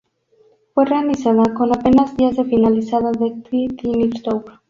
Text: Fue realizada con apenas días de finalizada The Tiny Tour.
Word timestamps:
Fue 0.73 0.85
realizada 0.87 1.43
con 1.55 1.71
apenas 1.77 2.17
días 2.17 2.35
de 2.35 2.43
finalizada 2.45 3.11
The 3.11 3.35
Tiny 3.51 4.09
Tour. 4.23 4.43